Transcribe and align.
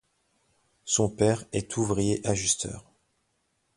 Son 0.83 1.09
père 1.11 1.45
est 1.51 1.77
ouvrier 1.77 2.25
ajusteur. 2.27 2.91